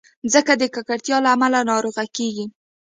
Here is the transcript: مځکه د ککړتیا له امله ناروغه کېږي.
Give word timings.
مځکه 0.23 0.53
د 0.57 0.63
ککړتیا 0.75 1.17
له 1.23 1.29
امله 1.35 1.59
ناروغه 1.71 2.03
کېږي. 2.17 2.45